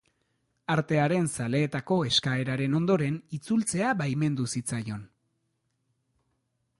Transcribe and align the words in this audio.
Artearen 0.75 1.27
zaleetako 1.41 1.97
eskaeraren 2.11 2.77
ondoren 2.79 3.21
itzultzea 3.39 3.91
baimendu 4.01 4.49
zitzaion. 4.57 5.07